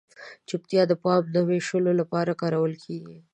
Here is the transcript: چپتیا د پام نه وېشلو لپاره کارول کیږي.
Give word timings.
چپتیا 0.47 0.83
د 0.87 0.93
پام 1.03 1.23
نه 1.35 1.41
وېشلو 1.47 1.91
لپاره 2.01 2.37
کارول 2.41 2.73
کیږي. 2.83 3.17